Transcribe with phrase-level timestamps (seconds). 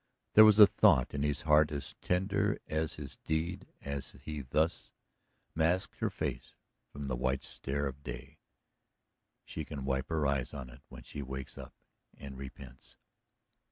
[0.33, 4.89] There was a thought in his heart as tender as his deed as he thus
[5.53, 6.55] masked her face
[6.91, 8.39] from the white stare of day:
[9.47, 11.75] "_She can wipe her eyes on it when she wakes up
[12.17, 12.97] and repents.